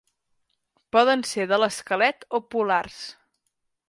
Poden 0.95 1.25
ser 1.31 1.45
de 1.51 1.59
l'esquelet 1.63 2.25
o 2.39 2.41
polars. 2.55 2.97